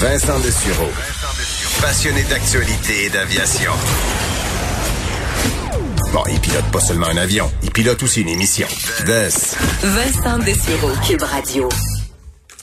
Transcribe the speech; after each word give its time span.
Vincent 0.00 0.40
Dessureau. 0.40 0.90
Passionné 1.80 2.24
d'actualité 2.24 3.04
et 3.04 3.10
d'aviation. 3.10 3.70
Bon, 6.12 6.22
il 6.30 6.40
pilote 6.40 6.64
pas 6.72 6.80
seulement 6.80 7.06
un 7.06 7.16
avion, 7.16 7.50
il 7.62 7.70
pilote 7.70 8.02
aussi 8.02 8.22
une 8.22 8.28
émission. 8.28 8.66
Vincent 9.82 10.38
Dessureau, 10.40 10.90
Cube 11.06 11.22
Radio. 11.22 11.68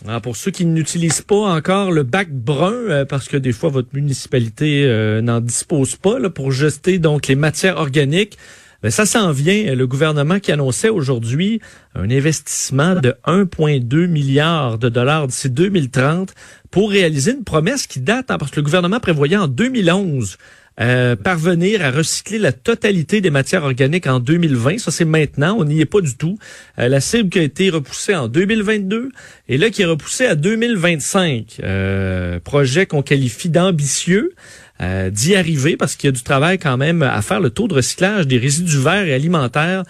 Ah, 0.07 0.19
pour 0.19 0.35
ceux 0.35 0.51
qui 0.51 0.65
n'utilisent 0.65 1.21
pas 1.21 1.53
encore 1.53 1.91
le 1.91 2.03
bac 2.03 2.29
brun, 2.31 2.73
euh, 2.73 3.05
parce 3.05 3.27
que 3.27 3.37
des 3.37 3.53
fois 3.53 3.69
votre 3.69 3.89
municipalité 3.93 4.83
euh, 4.85 5.21
n'en 5.21 5.39
dispose 5.39 5.95
pas 5.95 6.19
là, 6.19 6.29
pour 6.29 6.51
jeter 6.51 6.99
donc 6.99 7.27
les 7.27 7.35
matières 7.35 7.77
organiques, 7.77 8.37
ben, 8.81 8.91
ça 8.91 9.05
s'en 9.05 9.31
vient. 9.31 9.75
Le 9.75 9.87
gouvernement 9.87 10.39
qui 10.39 10.51
annonçait 10.51 10.89
aujourd'hui 10.89 11.61
un 11.95 12.09
investissement 12.09 12.95
de 12.95 13.15
1,2 13.25 14.07
milliard 14.07 14.77
de 14.77 14.89
dollars 14.89 15.27
d'ici 15.27 15.49
2030 15.49 16.33
pour 16.71 16.89
réaliser 16.89 17.31
une 17.31 17.43
promesse 17.43 17.85
qui 17.85 17.99
date, 17.99 18.31
hein, 18.31 18.37
parce 18.37 18.51
que 18.51 18.59
le 18.59 18.63
gouvernement 18.63 18.99
prévoyait 18.99 19.37
en 19.37 19.47
2011 19.47 20.37
euh, 20.81 21.15
parvenir 21.15 21.85
à 21.85 21.91
recycler 21.91 22.39
la 22.39 22.51
totalité 22.51 23.21
des 23.21 23.29
matières 23.29 23.63
organiques 23.63 24.07
en 24.07 24.19
2020. 24.19 24.79
Ça, 24.79 24.89
c'est 24.89 25.05
maintenant. 25.05 25.55
On 25.59 25.63
n'y 25.63 25.79
est 25.79 25.85
pas 25.85 26.01
du 26.01 26.15
tout. 26.15 26.39
Euh, 26.79 26.87
la 26.87 26.99
cible 26.99 27.29
qui 27.29 27.39
a 27.39 27.43
été 27.43 27.69
repoussée 27.69 28.15
en 28.15 28.27
2022 28.27 29.11
et 29.47 29.57
là 29.57 29.69
qui 29.69 29.83
est 29.83 29.85
repoussée 29.85 30.25
à 30.25 30.35
2025. 30.35 31.57
Euh, 31.63 32.39
projet 32.39 32.85
qu'on 32.85 33.03
qualifie 33.03 33.49
d'ambitieux. 33.49 34.33
Euh, 34.81 35.11
d'y 35.11 35.35
arriver 35.35 35.77
parce 35.77 35.95
qu'il 35.95 36.07
y 36.07 36.09
a 36.09 36.11
du 36.11 36.23
travail 36.23 36.57
quand 36.57 36.75
même 36.75 37.03
à 37.03 37.21
faire. 37.21 37.39
Le 37.39 37.51
taux 37.51 37.67
de 37.67 37.75
recyclage 37.75 38.25
des 38.25 38.39
résidus 38.39 38.79
verts 38.79 39.05
et 39.05 39.13
alimentaires 39.13 39.83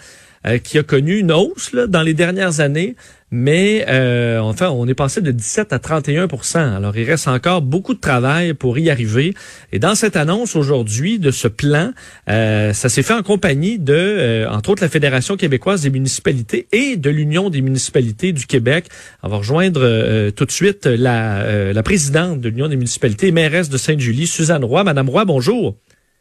qui 0.64 0.76
a 0.76 0.82
connu 0.82 1.18
une 1.18 1.30
hausse 1.30 1.72
dans 1.72 2.02
les 2.02 2.14
dernières 2.14 2.58
années, 2.58 2.96
mais 3.32 3.86
euh, 3.88 4.38
enfin, 4.40 4.68
on 4.68 4.86
est 4.86 4.94
passé 4.94 5.22
de 5.22 5.30
17 5.30 5.72
à 5.72 5.78
31% 5.78 6.58
Alors, 6.58 6.96
il 6.98 7.04
reste 7.04 7.28
encore 7.28 7.62
beaucoup 7.62 7.94
de 7.94 7.98
travail 7.98 8.52
pour 8.52 8.78
y 8.78 8.90
arriver. 8.90 9.32
Et 9.72 9.78
dans 9.78 9.94
cette 9.94 10.16
annonce 10.16 10.54
aujourd'hui 10.54 11.18
de 11.18 11.30
ce 11.30 11.48
plan, 11.48 11.92
euh, 12.28 12.74
ça 12.74 12.90
s'est 12.90 13.02
fait 13.02 13.14
en 13.14 13.22
compagnie 13.22 13.78
de, 13.78 13.94
euh, 13.94 14.50
entre 14.50 14.68
autres, 14.68 14.82
la 14.82 14.90
Fédération 14.90 15.38
québécoise 15.38 15.80
des 15.80 15.90
municipalités 15.90 16.68
et 16.72 16.96
de 16.96 17.08
l'Union 17.08 17.48
des 17.48 17.62
municipalités 17.62 18.32
du 18.34 18.46
Québec. 18.46 18.88
On 19.22 19.28
va 19.30 19.38
rejoindre 19.38 20.30
tout 20.30 20.44
de 20.44 20.52
suite 20.52 20.84
la, 20.84 21.72
la 21.72 21.82
présidente 21.82 22.40
de 22.40 22.50
l'Union 22.50 22.68
des 22.68 22.76
municipalités, 22.76 23.32
mairesse 23.32 23.70
de 23.70 23.78
Sainte-Julie, 23.78 24.26
Suzanne 24.26 24.64
Roy. 24.64 24.84
Madame 24.84 25.08
Roy, 25.08 25.24
bonjour. 25.24 25.76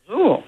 Bonjour. 0.08 0.44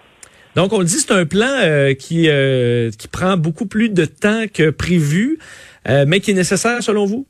Donc, 0.56 0.72
on 0.72 0.80
le 0.80 0.86
dit, 0.86 1.00
c'est 1.00 1.12
un 1.12 1.26
plan 1.26 1.50
euh, 1.50 1.94
qui, 1.96 2.30
euh, 2.30 2.92
qui 2.92 3.08
prend 3.08 3.38
beaucoup 3.38 3.66
plus 3.66 3.90
de 3.90 4.06
temps 4.06 4.46
que 4.54 4.70
prévu, 4.70 5.40
euh, 5.88 6.06
mais 6.08 6.20
qui 6.20 6.32
est 6.32 6.36
nécessaire 6.36 6.82
selon 6.82 7.06
vous? 7.06 7.26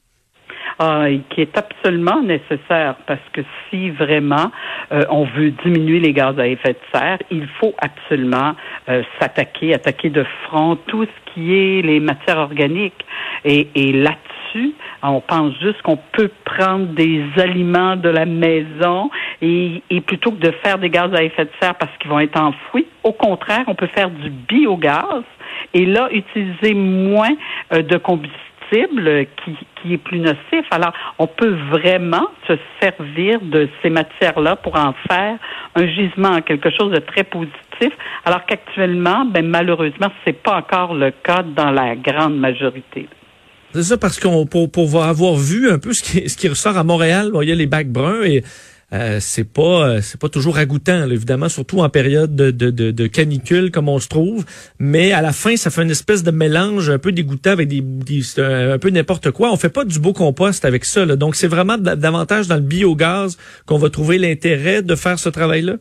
Ah, 0.80 1.06
qui 1.30 1.42
est 1.42 1.56
absolument 1.56 2.24
nécessaire 2.24 2.96
parce 3.06 3.22
que 3.32 3.42
si 3.70 3.92
vraiment 3.92 4.52
on 4.90 5.24
veut 5.24 5.52
diminuer 5.64 6.00
les 6.00 6.14
gaz 6.14 6.38
à 6.40 6.48
effet 6.48 6.74
de 6.74 6.80
serre, 6.92 7.20
il 7.30 7.48
faut 7.60 7.76
absolument 7.78 8.56
s'attaquer, 9.20 9.76
attaquer 9.76 10.10
de 10.10 10.26
front 10.46 10.76
tout 10.88 11.06
ce 11.06 11.32
qui 11.32 11.54
est 11.54 11.84
les 11.84 12.00
matières 12.00 12.40
organiques. 12.40 13.06
Et, 13.46 13.68
et 13.76 13.94
là-dessus, 13.94 14.74
on 15.02 15.22
pense 15.22 15.54
juste 15.60 15.82
qu'on 15.82 16.00
peut 16.14 16.32
prendre 16.46 16.88
des 16.94 17.24
aliments 17.38 17.96
de 17.96 18.10
la 18.10 18.26
maison 18.26 19.10
et, 19.42 19.82
plutôt 20.08 20.32
que 20.32 20.40
de 20.40 20.52
faire 20.64 20.78
des 20.78 20.90
gaz 20.90 21.14
à 21.14 21.24
effet 21.24 21.46
de 21.46 21.52
serre 21.60 21.76
parce 21.76 21.92
qu'ils 21.98 22.10
vont 22.10 22.20
être 22.20 22.40
enfouis, 22.40 22.88
au 23.04 23.12
contraire, 23.12 23.64
on 23.68 23.76
peut 23.76 23.88
faire 23.88 24.10
du 24.10 24.30
biogaz 24.30 25.24
et 25.74 25.86
là, 25.86 26.10
utiliser 26.12 26.74
moins 26.74 27.36
euh, 27.74 27.82
de 27.82 27.98
combustible 27.98 29.28
qui, 29.44 29.94
est 29.94 29.98
plus 29.98 30.20
nocif. 30.20 30.66
Alors, 30.72 30.94
on 31.20 31.28
peut 31.28 31.56
vraiment 31.70 32.28
se 32.48 32.54
servir 32.82 33.40
de 33.42 33.70
ces 33.82 33.90
matières-là 33.90 34.56
pour 34.56 34.76
en 34.76 34.94
faire 35.08 35.38
un 35.76 35.88
gisement, 35.88 36.42
quelque 36.42 36.70
chose 36.72 36.92
de 36.92 37.00
très 37.00 37.24
positif, 37.24 37.92
alors 38.26 38.46
qu'actuellement, 38.46 39.26
ben, 39.26 39.46
malheureusement, 39.46 40.08
c'est 40.26 40.42
pas 40.42 40.58
encore 40.58 40.94
le 40.94 41.12
cas 41.12 41.44
dans 41.44 41.70
la 41.70 41.96
grande 41.96 42.40
majorité. 42.40 43.08
C'est 43.74 43.84
ça 43.84 43.98
parce 43.98 44.20
qu'on 44.20 44.46
pour, 44.46 44.72
pour 44.72 45.04
avoir 45.04 45.36
vu 45.36 45.70
un 45.70 45.80
peu 45.80 45.94
ce 45.94 46.04
qui, 46.04 46.30
ce 46.30 46.38
qui 46.38 46.48
ressort 46.48 46.78
à 46.78 46.84
Montréal, 46.84 47.32
il 47.42 47.50
y 47.50 47.52
a 47.52 47.56
les 47.56 47.68
bacs 47.68 47.90
bruns 47.90 48.24
et 48.24 48.44
euh, 48.94 49.18
c'est 49.20 49.44
pas 49.44 49.88
euh, 49.88 50.02
c'est 50.02 50.20
pas 50.20 50.30
toujours 50.30 50.56
ragoûtant, 50.56 51.10
évidemment, 51.10 51.50
surtout 51.50 51.80
en 51.80 51.90
période 51.90 52.36
de, 52.36 52.52
de, 52.52 52.70
de, 52.70 53.08
canicule 53.08 53.72
comme 53.72 53.90
on 53.90 54.00
se 54.00 54.08
trouve. 54.08 54.46
Mais 54.78 55.12
à 55.14 55.22
la 55.22 55.34
fin, 55.34 55.56
ça 55.56 55.72
fait 55.72 55.82
une 55.82 55.90
espèce 55.90 56.22
de 56.22 56.30
mélange 56.30 56.92
un 56.92 57.00
peu 57.00 57.12
dégoûtant 57.12 57.52
avec 57.52 57.70
des, 57.70 57.82
un 58.38 58.78
peu 58.78 58.90
n'importe 58.92 59.32
quoi. 59.32 59.52
On 59.52 59.58
fait 59.58 59.70
pas 59.70 59.84
du 59.84 60.00
beau 60.00 60.14
compost 60.14 60.64
avec 60.64 60.86
ça. 60.86 61.06
Donc 61.06 61.36
c'est 61.36 61.48
vraiment 61.48 61.78
davantage 61.78 62.48
dans 62.48 62.56
le 62.56 62.62
biogaz 62.62 63.38
qu'on 63.66 63.80
va 63.80 63.90
trouver 63.90 64.20
l'intérêt 64.20 64.84
de 64.84 64.96
faire 64.96 65.18
ce 65.18 65.30
travail-là. 65.30 65.78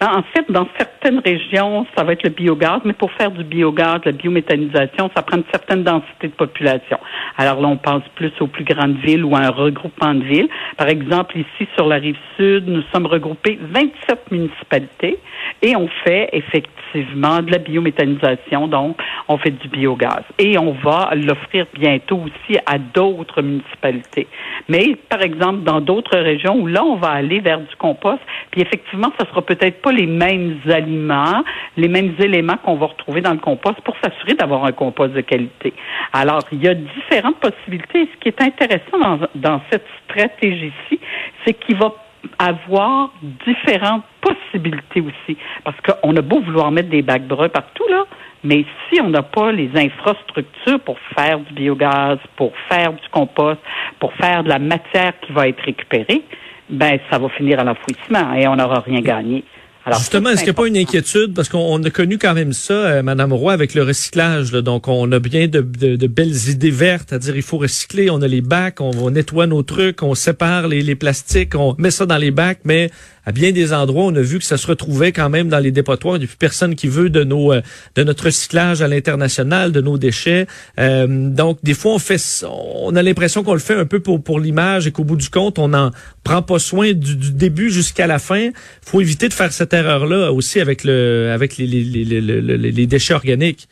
Ben, 0.00 0.08
en 0.08 0.22
fait, 0.22 0.50
dans 0.50 0.66
certaines 0.76 1.20
régions, 1.20 1.86
ça 1.96 2.04
va 2.04 2.12
être 2.12 2.22
le 2.22 2.30
biogaz, 2.30 2.80
mais 2.84 2.92
pour 2.92 3.12
faire 3.12 3.30
du 3.30 3.44
biogaz, 3.44 4.00
la 4.04 4.12
biométhanisation, 4.12 5.10
ça 5.14 5.22
prend 5.22 5.36
une 5.36 5.44
certaine 5.50 5.82
densité 5.82 6.28
de 6.28 6.32
population. 6.32 6.98
Alors 7.36 7.60
là, 7.60 7.68
on 7.68 7.76
pense 7.76 8.02
plus 8.14 8.32
aux 8.40 8.46
plus 8.46 8.64
grandes 8.64 8.96
villes 8.96 9.24
ou 9.24 9.34
à 9.36 9.40
un 9.40 9.50
regroupement 9.50 10.14
de 10.14 10.24
villes. 10.24 10.48
Par 10.76 10.88
exemple, 10.88 11.38
ici, 11.38 11.68
sur 11.76 11.86
la 11.86 11.96
rive 11.96 12.16
sud, 12.36 12.68
nous 12.68 12.82
sommes 12.92 13.06
regroupés 13.06 13.58
27 13.60 14.30
municipalités 14.30 15.18
et 15.62 15.76
on 15.76 15.88
fait 16.04 16.28
effectivement 16.32 17.40
de 17.42 17.50
la 17.50 17.58
biométhanisation, 17.58 18.68
donc 18.68 19.00
on 19.28 19.38
fait 19.38 19.50
du 19.50 19.68
biogaz. 19.68 20.22
Et 20.38 20.58
on 20.58 20.72
va 20.72 21.10
l'offrir 21.14 21.66
bientôt 21.74 22.18
aussi 22.18 22.58
à 22.66 22.78
d'autres 22.78 23.42
municipalités. 23.42 24.26
Mais, 24.68 24.96
par 25.08 25.22
exemple, 25.22 25.62
dans 25.62 25.80
d'autres 25.80 26.18
régions 26.18 26.56
où 26.56 26.66
là, 26.66 26.84
on 26.84 26.96
va 26.96 27.10
aller 27.10 27.40
vers 27.40 27.60
du 27.60 27.74
compost, 27.76 28.20
puis 28.50 28.60
effectivement, 28.60 29.12
ça 29.18 29.26
sera 29.28 29.42
peut-être 29.42 29.71
pas 29.72 29.92
les 29.92 30.06
mêmes 30.06 30.60
aliments, 30.68 31.42
les 31.76 31.88
mêmes 31.88 32.14
éléments 32.18 32.56
qu'on 32.64 32.76
va 32.76 32.86
retrouver 32.86 33.20
dans 33.20 33.32
le 33.32 33.38
compost 33.38 33.80
pour 33.82 33.94
s'assurer 34.02 34.34
d'avoir 34.34 34.64
un 34.64 34.72
compost 34.72 35.12
de 35.12 35.20
qualité. 35.20 35.72
Alors, 36.12 36.42
il 36.52 36.62
y 36.62 36.68
a 36.68 36.74
différentes 36.74 37.38
possibilités. 37.40 38.08
Ce 38.14 38.20
qui 38.20 38.28
est 38.28 38.42
intéressant 38.42 39.18
dans, 39.34 39.60
cette 39.70 39.86
stratégie-ci, 40.04 41.00
c'est 41.44 41.54
qu'il 41.54 41.76
va 41.76 41.94
avoir 42.38 43.12
différentes 43.44 44.04
possibilités 44.20 45.00
aussi. 45.00 45.36
Parce 45.64 45.76
qu'on 45.80 46.16
a 46.16 46.20
beau 46.20 46.40
vouloir 46.40 46.70
mettre 46.70 46.88
des 46.88 47.02
bacs 47.02 47.26
bruns 47.26 47.48
partout, 47.48 47.86
là, 47.90 48.04
mais 48.44 48.64
si 48.88 49.00
on 49.00 49.08
n'a 49.08 49.22
pas 49.22 49.52
les 49.52 49.70
infrastructures 49.74 50.80
pour 50.80 50.98
faire 51.16 51.38
du 51.40 51.52
biogaz, 51.52 52.18
pour 52.36 52.52
faire 52.68 52.92
du 52.92 53.08
compost, 53.10 53.60
pour 53.98 54.12
faire 54.14 54.42
de 54.42 54.48
la 54.48 54.58
matière 54.58 55.12
qui 55.20 55.32
va 55.32 55.48
être 55.48 55.62
récupérée, 55.62 56.22
ben 56.68 56.98
ça 57.10 57.18
va 57.18 57.28
finir 57.30 57.60
à 57.60 57.64
l'enfouissement 57.64 58.32
et 58.34 58.48
on 58.48 58.56
n'aura 58.56 58.80
rien 58.80 59.00
gagné. 59.00 59.44
Justement, 59.86 60.30
est-ce 60.30 60.38
qu'il 60.44 60.46
n'y 60.46 60.50
a 60.50 60.54
pas 60.54 60.66
une 60.66 60.76
inquiétude? 60.76 61.34
Parce 61.34 61.48
qu'on 61.48 61.82
a 61.82 61.90
connu 61.90 62.16
quand 62.18 62.34
même 62.34 62.52
ça, 62.52 62.74
euh, 62.74 63.02
Madame 63.02 63.32
Roy, 63.32 63.52
avec 63.52 63.74
le 63.74 63.82
recyclage. 63.82 64.52
donc, 64.52 64.86
on 64.86 65.10
a 65.10 65.18
bien 65.18 65.48
de, 65.48 65.60
de, 65.60 66.06
belles 66.06 66.48
idées 66.48 66.70
vertes, 66.70 67.12
à 67.12 67.18
dire 67.18 67.34
il 67.34 67.42
faut 67.42 67.58
recycler. 67.58 68.08
On 68.08 68.22
a 68.22 68.28
les 68.28 68.42
bacs, 68.42 68.80
on, 68.80 68.90
on 68.90 69.10
nettoie 69.10 69.46
nos 69.46 69.62
trucs, 69.62 70.02
on 70.02 70.14
sépare 70.14 70.68
les, 70.68 70.82
les 70.82 70.94
plastiques, 70.94 71.54
on 71.56 71.74
met 71.78 71.90
ça 71.90 72.06
dans 72.06 72.18
les 72.18 72.30
bacs, 72.30 72.60
mais 72.64 72.90
à 73.24 73.32
bien 73.32 73.52
des 73.52 73.72
endroits, 73.72 74.04
on 74.04 74.14
a 74.14 74.20
vu 74.20 74.38
que 74.38 74.44
ça 74.44 74.56
se 74.56 74.66
retrouvait 74.66 75.12
quand 75.12 75.30
même 75.30 75.48
dans 75.48 75.58
les 75.58 75.70
dépotoirs. 75.70 76.16
Il 76.16 76.20
n'y 76.20 76.24
a 76.24 76.28
plus 76.28 76.36
personne 76.36 76.74
qui 76.74 76.88
veut 76.88 77.10
de 77.10 77.24
nos 77.24 77.52
euh, 77.52 77.60
de 77.94 78.02
notre 78.02 78.24
recyclage 78.24 78.82
à 78.82 78.88
l'international, 78.88 79.72
de 79.72 79.80
nos 79.80 79.98
déchets. 79.98 80.46
Euh, 80.78 81.06
donc, 81.06 81.58
des 81.62 81.74
fois, 81.74 81.92
on 81.94 81.98
fait, 81.98 82.20
on 82.44 82.94
a 82.96 83.02
l'impression 83.02 83.42
qu'on 83.42 83.54
le 83.54 83.60
fait 83.60 83.74
un 83.74 83.86
peu 83.86 84.00
pour 84.00 84.22
pour 84.22 84.40
l'image 84.40 84.86
et 84.86 84.92
qu'au 84.92 85.04
bout 85.04 85.16
du 85.16 85.30
compte, 85.30 85.58
on 85.58 85.68
n'en 85.68 85.90
prend 86.24 86.42
pas 86.42 86.58
soin 86.58 86.92
du, 86.92 87.16
début 87.32 87.70
jusqu'à 87.70 88.06
la 88.06 88.18
fin. 88.18 88.50
Faut 88.84 89.00
éviter 89.00 89.28
de 89.28 89.34
faire 89.34 89.52
cette 89.52 89.72
erreur-là 89.72 90.32
aussi 90.32 90.60
avec 90.60 90.84
le 90.84 91.30
avec 91.32 91.56
les, 91.56 91.66
les, 91.66 91.82
les, 91.82 92.20
les 92.20 92.86
déchets 92.86 93.14
organiques. 93.14 93.68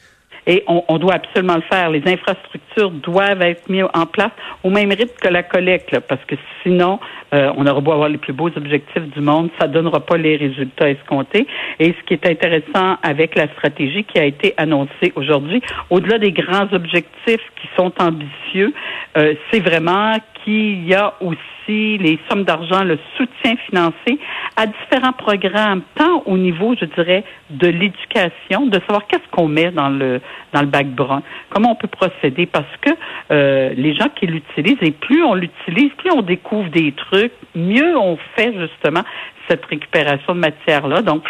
Et 0.47 0.65
on, 0.67 0.85
on, 0.89 0.99
doit 0.99 1.15
absolument 1.15 1.57
le 1.57 1.63
faire. 1.63 1.91
Les 1.91 2.03
infrastructures 2.07 2.91
doivent 2.91 3.43
être 3.43 3.69
mises 3.69 3.85
en 3.95 4.07
place 4.07 4.33
au 4.63 4.71
même 4.71 4.91
rythme 4.91 5.15
que 5.21 5.29
la 5.29 5.43
collecte, 5.43 5.99
parce 6.01 6.25
que 6.25 6.35
sinon, 6.63 6.99
euh, 7.33 7.53
on 7.57 7.67
aura 7.67 7.81
beau 7.81 7.93
avoir 7.93 8.09
les 8.09 8.19
plus 8.19 8.33
beaux 8.33 8.51
objectifs 8.57 9.03
du 9.15 9.21
monde, 9.21 9.51
ça 9.61 9.69
donnera 9.69 10.01
pas 10.01 10.17
les 10.17 10.37
résultats 10.37 10.91
escomptés. 10.91 11.47
Et 11.79 11.95
ce 11.99 12.05
qui 12.07 12.15
est 12.15 12.27
intéressant 12.27 12.97
avec 13.03 13.37
la 13.37 13.49
stratégie 13.49 14.05
qui 14.05 14.19
a 14.19 14.25
été 14.25 14.55
annoncée 14.57 15.13
aujourd'hui, 15.15 15.63
au-delà 15.91 16.19
des 16.19 16.33
grands 16.33 16.73
objectifs 16.73 17.45
qui 17.61 17.69
sont 17.77 17.93
ambitieux, 18.01 18.73
euh, 19.17 19.35
c'est 19.51 19.61
vraiment 19.61 20.17
qu'il 20.45 20.87
y 20.87 20.95
a 20.95 21.15
aussi 21.21 21.99
les 21.99 22.19
sommes 22.29 22.45
d'argent, 22.45 22.83
le 22.83 22.99
soutien 23.17 23.57
financier 23.69 24.19
à 24.57 24.67
différents 24.67 25.13
programmes, 25.13 25.83
tant 25.95 26.23
au 26.27 26.37
niveau, 26.37 26.75
je 26.79 26.85
dirais, 26.85 27.25
de 27.51 27.69
l'éducation, 27.69 28.67
de 28.67 28.79
savoir 28.81 29.07
qu'est-ce 29.07 29.29
qu'on 29.31 29.49
met 29.49 29.71
dans 29.71 29.89
le 29.89 30.21
dans 30.53 30.61
le 30.61 30.67
bac 30.67 30.89
brun, 30.89 31.23
comment 31.51 31.73
on 31.73 31.77
peut 31.77 31.89
procéder, 31.89 32.47
parce 32.47 32.77
que 32.81 32.91
euh, 33.31 33.71
les 33.77 33.95
gens 33.95 34.09
qui 34.15 34.27
l'utilisent, 34.27 34.83
et 34.83 34.91
plus 34.91 35.23
on 35.23 35.35
l'utilise, 35.35 35.91
plus 35.97 36.11
on 36.11 36.23
découvre 36.23 36.69
des 36.71 36.93
trucs, 36.93 37.33
mieux 37.55 37.97
on 37.97 38.19
fait 38.37 38.53
justement 38.59 39.03
cette 39.49 39.65
récupération 39.67 40.35
de 40.35 40.41
matière-là. 40.41 41.03
Donc, 41.03 41.23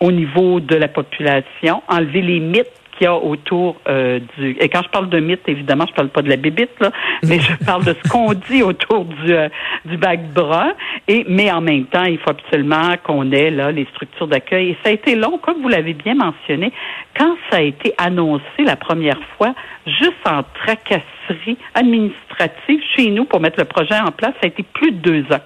au 0.00 0.12
niveau 0.12 0.60
de 0.60 0.76
la 0.76 0.88
population, 0.88 1.82
enlever 1.88 2.22
les 2.22 2.40
mythes 2.40 2.82
qu'il 2.96 3.04
y 3.04 3.08
a 3.08 3.14
autour 3.14 3.76
euh, 3.88 4.20
du. 4.36 4.56
Et 4.60 4.68
quand 4.68 4.82
je 4.82 4.88
parle 4.88 5.08
de 5.08 5.20
mythe, 5.20 5.48
évidemment, 5.48 5.86
je 5.88 5.94
parle 5.94 6.08
pas 6.08 6.22
de 6.22 6.28
la 6.28 6.36
bébite, 6.36 6.78
là, 6.80 6.90
mais 7.22 7.38
je 7.38 7.52
parle 7.64 7.84
de 7.84 7.94
ce 7.94 8.10
qu'on 8.10 8.32
dit 8.50 8.62
autour 8.62 9.04
du, 9.04 9.32
euh, 9.32 9.48
du 9.84 9.96
bac 9.96 10.32
brun. 10.32 10.72
Et 11.08 11.24
mais 11.28 11.50
en 11.50 11.60
même 11.60 11.86
temps, 11.86 12.04
il 12.04 12.18
faut 12.18 12.30
absolument 12.30 12.94
qu'on 13.02 13.30
ait 13.32 13.50
là 13.50 13.72
les 13.72 13.86
structures 13.86 14.26
d'accueil. 14.26 14.70
Et 14.70 14.76
ça 14.82 14.90
a 14.90 14.92
été 14.92 15.14
long, 15.14 15.38
comme 15.38 15.62
vous 15.62 15.68
l'avez 15.68 15.94
bien 15.94 16.14
mentionné, 16.14 16.72
quand 17.16 17.36
ça 17.50 17.58
a 17.58 17.62
été 17.62 17.94
annoncé 17.98 18.64
la 18.64 18.76
première 18.76 19.20
fois, 19.36 19.54
juste 19.86 20.26
en 20.28 20.42
tracasserie 20.64 21.58
administrative 21.74 22.80
chez 22.96 23.10
nous 23.10 23.24
pour 23.24 23.40
mettre 23.40 23.58
le 23.58 23.66
projet 23.66 23.98
en 23.98 24.10
place, 24.10 24.32
ça 24.40 24.44
a 24.44 24.48
été 24.48 24.62
plus 24.62 24.92
de 24.92 24.98
deux 24.98 25.22
ans. 25.32 25.40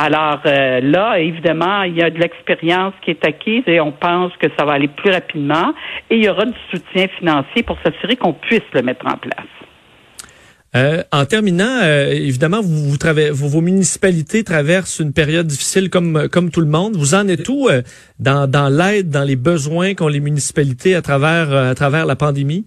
Alors 0.00 0.40
euh, 0.46 0.80
là, 0.80 1.18
évidemment, 1.18 1.82
il 1.82 1.96
y 1.96 2.02
a 2.04 2.10
de 2.10 2.20
l'expérience 2.20 2.94
qui 3.02 3.10
est 3.10 3.26
acquise 3.26 3.64
et 3.66 3.80
on 3.80 3.90
pense 3.90 4.30
que 4.36 4.46
ça 4.56 4.64
va 4.64 4.74
aller 4.74 4.86
plus 4.86 5.10
rapidement 5.10 5.74
et 6.08 6.18
il 6.18 6.24
y 6.24 6.28
aura 6.28 6.44
du 6.44 6.54
soutien 6.70 7.08
financier 7.18 7.64
pour 7.64 7.76
s'assurer 7.84 8.14
qu'on 8.14 8.32
puisse 8.32 8.62
le 8.74 8.82
mettre 8.82 9.04
en 9.06 9.16
place. 9.16 9.48
Euh, 10.76 11.02
en 11.10 11.24
terminant, 11.24 11.80
euh, 11.82 12.12
évidemment, 12.12 12.60
vous, 12.60 12.96
vous 13.32 13.48
vos, 13.48 13.60
municipalités 13.60 14.44
traversent 14.44 15.00
une 15.00 15.12
période 15.12 15.48
difficile 15.48 15.90
comme 15.90 16.28
comme 16.28 16.52
tout 16.52 16.60
le 16.60 16.68
monde. 16.68 16.94
Vous 16.94 17.16
en 17.16 17.26
êtes 17.26 17.48
où 17.48 17.68
dans, 18.20 18.48
dans 18.48 18.68
l'aide, 18.68 19.10
dans 19.10 19.24
les 19.24 19.34
besoins 19.34 19.94
qu'ont 19.94 20.06
les 20.06 20.20
municipalités 20.20 20.94
à 20.94 21.02
travers 21.02 21.52
à 21.52 21.74
travers 21.74 22.06
la 22.06 22.14
pandémie? 22.14 22.66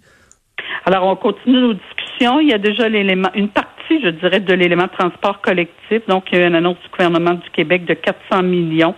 Alors, 0.85 1.05
on 1.05 1.15
continue 1.15 1.61
nos 1.61 1.73
discussions. 1.75 2.39
Il 2.41 2.49
y 2.49 2.53
a 2.53 2.57
déjà 2.57 2.89
l'élément, 2.89 3.29
une 3.35 3.49
partie 3.49 3.70
je 4.01 4.09
dirais, 4.09 4.39
de 4.39 4.53
l'élément 4.53 4.87
transport 4.87 5.41
collectif. 5.41 6.01
Donc, 6.07 6.25
il 6.31 6.37
y 6.37 6.41
a 6.41 6.45
eu 6.45 6.47
une 6.47 6.55
annonce 6.55 6.77
du 6.83 6.89
gouvernement 6.89 7.33
du 7.33 7.49
Québec 7.51 7.85
de 7.85 7.93
400 7.93 8.43
millions 8.43 8.95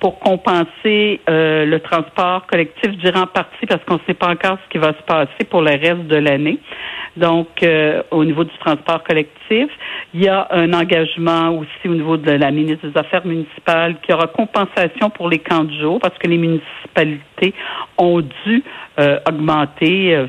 pour 0.00 0.18
compenser 0.18 1.20
euh, 1.30 1.64
le 1.64 1.80
transport 1.80 2.46
collectif, 2.46 2.90
je 2.92 2.98
dirais 2.98 3.20
en 3.20 3.26
partie 3.26 3.66
parce 3.66 3.82
qu'on 3.84 3.94
ne 3.94 4.00
sait 4.06 4.14
pas 4.14 4.28
encore 4.28 4.58
ce 4.64 4.70
qui 4.70 4.78
va 4.78 4.88
se 4.88 5.02
passer 5.06 5.44
pour 5.48 5.62
le 5.62 5.70
reste 5.70 6.06
de 6.06 6.16
l'année. 6.16 6.58
Donc, 7.16 7.62
euh, 7.62 8.02
au 8.10 8.24
niveau 8.24 8.44
du 8.44 8.56
transport 8.58 9.02
collectif, 9.04 9.68
il 10.12 10.22
y 10.22 10.28
a 10.28 10.48
un 10.50 10.72
engagement 10.72 11.50
aussi 11.50 11.88
au 11.88 11.94
niveau 11.94 12.16
de 12.16 12.32
la 12.32 12.50
ministre 12.50 12.88
des 12.88 12.98
Affaires 12.98 13.24
municipales 13.24 13.96
qui 14.02 14.12
aura 14.12 14.26
compensation 14.26 15.10
pour 15.10 15.28
les 15.28 15.38
camps 15.38 15.64
de 15.64 15.72
jour 15.72 16.00
parce 16.00 16.18
que 16.18 16.26
les 16.26 16.38
municipalités 16.38 17.54
ont 17.96 18.20
dû 18.20 18.62
euh, 18.98 19.18
augmenter 19.28 20.26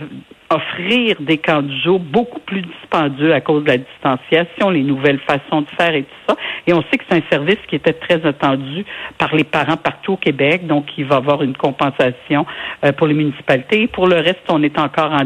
offrir 0.49 1.17
des 1.19 1.37
camps 1.37 1.63
de 1.63 1.73
jour 1.83 1.99
beaucoup 1.99 2.39
plus 2.39 2.61
dispendieux 2.61 3.33
à 3.33 3.41
cause 3.41 3.63
de 3.63 3.69
la 3.69 3.77
distanciation, 3.77 4.69
les 4.69 4.83
nouvelles 4.83 5.19
façons 5.19 5.61
de 5.61 5.67
faire 5.77 5.95
et 5.95 6.03
tout 6.03 6.15
ça. 6.27 6.35
Et 6.67 6.73
on 6.73 6.81
sait 6.83 6.97
que 6.97 7.03
c'est 7.09 7.17
un 7.17 7.29
service 7.29 7.57
qui 7.67 7.75
était 7.75 7.93
très 7.93 8.25
attendu 8.25 8.85
par 9.17 9.35
les 9.35 9.43
parents 9.43 9.77
partout 9.77 10.13
au 10.13 10.17
Québec, 10.17 10.67
donc 10.67 10.85
il 10.97 11.05
va 11.05 11.17
avoir 11.17 11.41
une 11.41 11.57
compensation 11.57 12.45
euh, 12.83 12.91
pour 12.91 13.07
les 13.07 13.13
municipalités. 13.13 13.83
Et 13.83 13.87
pour 13.87 14.07
le 14.07 14.17
reste, 14.17 14.43
on 14.49 14.61
est 14.63 14.77
encore 14.79 15.11
en 15.11 15.25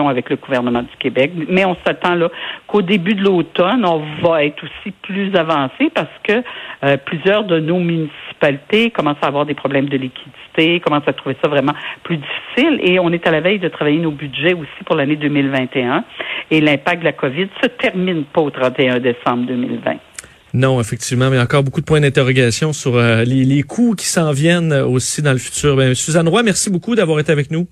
avec 0.00 0.30
le 0.30 0.36
gouvernement 0.36 0.82
du 0.82 0.96
Québec. 0.98 1.32
Mais 1.48 1.64
on 1.64 1.76
s'attend 1.86 2.14
là 2.14 2.30
qu'au 2.66 2.82
début 2.82 3.14
de 3.14 3.22
l'automne, 3.22 3.84
on 3.84 4.02
va 4.22 4.44
être 4.44 4.62
aussi 4.64 4.92
plus 5.02 5.34
avancé 5.34 5.90
parce 5.94 6.08
que 6.24 6.42
euh, 6.84 6.96
plusieurs 6.96 7.44
de 7.44 7.60
nos 7.60 7.78
municipalités 7.78 8.90
commencent 8.90 9.22
à 9.22 9.26
avoir 9.26 9.46
des 9.46 9.54
problèmes 9.54 9.88
de 9.88 9.96
liquidité, 9.96 10.80
commencent 10.80 11.08
à 11.08 11.12
trouver 11.12 11.36
ça 11.42 11.48
vraiment 11.48 11.74
plus 12.02 12.16
difficile. 12.16 12.80
Et 12.82 12.98
on 12.98 13.10
est 13.10 13.26
à 13.26 13.30
la 13.30 13.40
veille 13.40 13.58
de 13.58 13.68
travailler 13.68 13.98
nos 13.98 14.10
budgets 14.10 14.54
aussi 14.54 14.84
pour 14.84 14.96
l'année 14.96 15.16
2021. 15.16 16.04
Et 16.50 16.60
l'impact 16.60 17.00
de 17.00 17.04
la 17.04 17.12
COVID 17.12 17.48
se 17.62 17.68
termine 17.68 18.24
pas 18.24 18.40
au 18.40 18.50
31 18.50 18.98
décembre 18.98 19.46
2020. 19.46 19.96
Non, 20.54 20.80
effectivement, 20.80 21.30
mais 21.30 21.38
encore 21.38 21.62
beaucoup 21.62 21.80
de 21.80 21.86
points 21.86 22.00
d'interrogation 22.00 22.74
sur 22.74 22.96
euh, 22.96 23.24
les, 23.24 23.62
coûts 23.62 23.94
qui 23.94 24.06
s'en 24.06 24.32
viennent 24.32 24.72
aussi 24.72 25.22
dans 25.22 25.32
le 25.32 25.38
futur. 25.38 25.76
Ben, 25.76 25.94
Suzanne 25.94 26.28
Roy, 26.28 26.42
merci 26.42 26.70
beaucoup 26.70 26.94
d'avoir 26.94 27.20
été 27.20 27.32
avec 27.32 27.50
nous. 27.50 27.66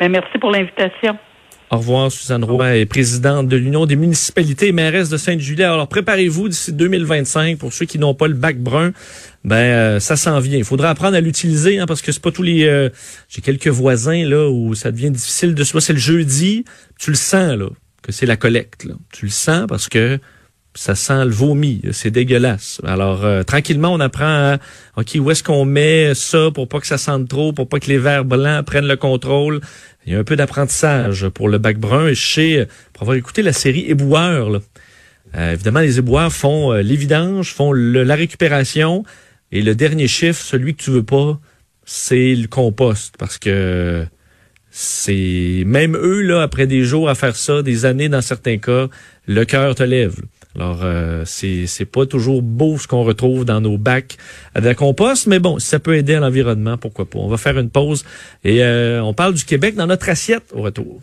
Ben, 0.00 0.10
merci 0.10 0.36
pour 0.38 0.50
l'invitation. 0.50 1.16
Au 1.68 1.78
revoir, 1.78 2.12
Suzanne 2.12 2.44
Roy 2.44 2.86
présidente 2.88 3.48
de 3.48 3.56
l'Union 3.56 3.86
des 3.86 3.96
municipalités 3.96 4.68
et 4.68 4.72
mairesse 4.72 5.08
de 5.08 5.16
Sainte-Julie. 5.16 5.64
Alors, 5.64 5.88
préparez-vous 5.88 6.48
d'ici 6.48 6.72
2025 6.72 7.58
pour 7.58 7.72
ceux 7.72 7.86
qui 7.86 7.98
n'ont 7.98 8.14
pas 8.14 8.28
le 8.28 8.34
bac 8.34 8.58
brun. 8.58 8.92
Ben, 9.42 9.56
euh, 9.56 10.00
ça 10.00 10.14
s'en 10.14 10.38
vient. 10.38 10.58
Il 10.58 10.64
faudra 10.64 10.90
apprendre 10.90 11.16
à 11.16 11.20
l'utiliser 11.20 11.80
hein, 11.80 11.86
parce 11.86 12.02
que 12.02 12.12
c'est 12.12 12.22
pas 12.22 12.30
tous 12.30 12.44
les. 12.44 12.64
Euh, 12.66 12.88
j'ai 13.28 13.42
quelques 13.42 13.66
voisins 13.66 14.24
là 14.24 14.48
où 14.48 14.76
ça 14.76 14.92
devient 14.92 15.10
difficile 15.10 15.56
de 15.56 15.64
soit 15.64 15.80
c'est 15.80 15.92
le 15.92 15.98
jeudi, 15.98 16.64
tu 17.00 17.10
le 17.10 17.16
sens 17.16 17.56
là 17.56 17.68
que 18.00 18.12
c'est 18.12 18.26
la 18.26 18.36
collecte. 18.36 18.84
Là. 18.84 18.94
Tu 19.12 19.24
le 19.24 19.32
sens 19.32 19.66
parce 19.68 19.88
que 19.88 20.20
ça 20.76 20.94
sent 20.94 21.24
le 21.24 21.30
vomi, 21.30 21.82
c'est 21.92 22.10
dégueulasse. 22.10 22.80
Alors 22.84 23.24
euh, 23.24 23.42
tranquillement, 23.42 23.92
on 23.92 24.00
apprend 24.00 24.24
à 24.26 24.58
OK, 24.96 25.16
où 25.18 25.30
est-ce 25.30 25.42
qu'on 25.42 25.64
met 25.64 26.14
ça 26.14 26.50
pour 26.54 26.68
pas 26.68 26.80
que 26.80 26.86
ça 26.86 26.98
sente 26.98 27.28
trop, 27.28 27.52
pour 27.52 27.68
pas 27.68 27.80
que 27.80 27.88
les 27.88 27.98
verres 27.98 28.24
blancs 28.24 28.64
prennent 28.64 28.86
le 28.86 28.96
contrôle. 28.96 29.60
Il 30.06 30.12
y 30.12 30.16
a 30.16 30.18
un 30.18 30.24
peu 30.24 30.36
d'apprentissage 30.36 31.28
pour 31.28 31.48
le 31.48 31.58
bac 31.58 31.78
brun. 31.78 32.08
Et 32.08 32.14
sais, 32.14 32.68
pour 32.92 33.02
avoir 33.02 33.16
écouté 33.16 33.42
la 33.42 33.52
série 33.52 33.86
Éboueurs, 33.88 34.60
euh, 35.36 35.52
évidemment, 35.52 35.80
les 35.80 35.98
éboueurs 35.98 36.32
font 36.32 36.72
euh, 36.72 37.42
font 37.42 37.72
la 37.72 38.14
récupération. 38.14 39.04
Et 39.52 39.62
le 39.62 39.74
dernier 39.74 40.08
chiffre, 40.08 40.42
celui 40.42 40.74
que 40.74 40.82
tu 40.82 40.90
veux 40.90 41.02
pas, 41.02 41.40
c'est 41.84 42.34
le 42.34 42.48
compost. 42.48 43.14
Parce 43.18 43.38
que 43.38 44.06
c'est 44.70 45.62
même 45.66 45.96
eux, 45.96 46.22
là, 46.22 46.42
après 46.42 46.66
des 46.66 46.84
jours 46.84 47.08
à 47.08 47.14
faire 47.14 47.36
ça, 47.36 47.62
des 47.62 47.84
années 47.84 48.08
dans 48.08 48.20
certains 48.20 48.58
cas, 48.58 48.88
le 49.26 49.44
cœur 49.44 49.74
te 49.74 49.82
lève. 49.82 50.16
Alors, 50.56 50.80
euh, 50.82 51.22
c'est, 51.26 51.66
c'est 51.66 51.84
pas 51.84 52.06
toujours 52.06 52.40
beau 52.42 52.78
ce 52.78 52.88
qu'on 52.88 53.04
retrouve 53.04 53.44
dans 53.44 53.60
nos 53.60 53.76
bacs 53.76 54.16
de 54.54 54.72
compost, 54.72 55.26
mais 55.26 55.38
bon, 55.38 55.58
si 55.58 55.68
ça 55.68 55.78
peut 55.78 55.96
aider 55.96 56.14
à 56.14 56.20
l'environnement, 56.20 56.78
pourquoi 56.78 57.04
pas. 57.04 57.18
On 57.18 57.28
va 57.28 57.36
faire 57.36 57.58
une 57.58 57.70
pause 57.70 58.04
et 58.42 58.64
euh, 58.64 59.02
on 59.02 59.12
parle 59.12 59.34
du 59.34 59.44
Québec 59.44 59.74
dans 59.74 59.86
notre 59.86 60.08
assiette 60.08 60.44
au 60.54 60.62
retour. 60.62 61.00